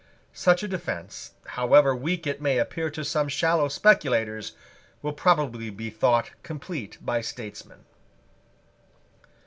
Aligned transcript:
Such 0.33 0.63
a 0.63 0.67
defence, 0.67 1.33
however 1.45 1.95
weak 1.95 2.25
it 2.25 2.41
may 2.41 2.57
appear 2.57 2.89
to 2.89 3.05
some 3.05 3.27
shallow 3.27 3.67
speculators, 3.67 4.53
will 5.03 5.13
probably 5.13 5.69
be 5.69 5.91
thought 5.91 6.31
complete 6.41 6.97
by 7.05 7.21
statesmen. 7.21 7.85